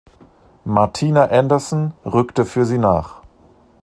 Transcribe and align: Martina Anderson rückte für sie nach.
Martina 0.65 1.27
Anderson 1.29 1.93
rückte 2.05 2.43
für 2.47 2.65
sie 2.65 2.79
nach. 2.79 3.21